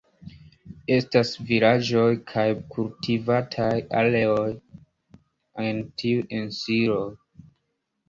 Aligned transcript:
Estas 0.95 1.33
vilaĝoj 1.49 2.07
kaj 2.33 2.47
kultivataj 2.73 3.71
areoj 4.03 4.49
en 5.69 5.87
tiuj 6.03 6.29
insuloj. 6.43 7.09